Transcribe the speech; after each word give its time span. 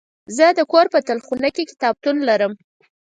زه 0.37 0.45
د 0.57 0.59
کور 0.71 0.85
په 0.93 0.99
تلخونه 1.07 1.49
کې 1.55 1.69
کتابتون 1.71 2.15
لرم. 2.27 2.53